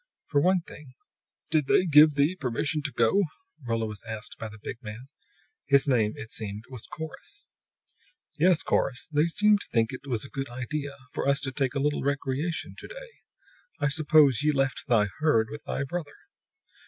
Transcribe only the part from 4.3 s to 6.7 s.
by the big man. His name, it seemed,